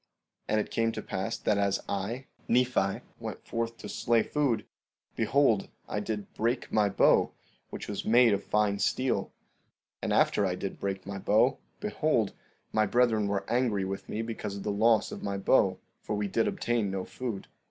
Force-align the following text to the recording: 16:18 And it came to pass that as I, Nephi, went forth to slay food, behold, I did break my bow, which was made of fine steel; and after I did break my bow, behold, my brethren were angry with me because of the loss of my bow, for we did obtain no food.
16:18 0.45 0.45
And 0.47 0.59
it 0.59 0.71
came 0.71 0.91
to 0.93 1.01
pass 1.03 1.37
that 1.37 1.57
as 1.59 1.79
I, 1.87 2.25
Nephi, 2.47 3.01
went 3.19 3.45
forth 3.45 3.77
to 3.77 3.87
slay 3.87 4.23
food, 4.23 4.65
behold, 5.15 5.69
I 5.87 5.99
did 5.99 6.33
break 6.33 6.71
my 6.71 6.89
bow, 6.89 7.33
which 7.69 7.87
was 7.87 8.03
made 8.03 8.33
of 8.33 8.43
fine 8.43 8.79
steel; 8.79 9.31
and 10.01 10.11
after 10.11 10.43
I 10.43 10.55
did 10.55 10.79
break 10.79 11.05
my 11.05 11.19
bow, 11.19 11.59
behold, 11.79 12.33
my 12.71 12.87
brethren 12.87 13.27
were 13.27 13.47
angry 13.47 13.85
with 13.85 14.09
me 14.09 14.23
because 14.23 14.55
of 14.55 14.63
the 14.63 14.71
loss 14.71 15.11
of 15.11 15.21
my 15.21 15.37
bow, 15.37 15.77
for 16.01 16.15
we 16.15 16.27
did 16.27 16.47
obtain 16.47 16.89
no 16.89 17.05
food. 17.05 17.47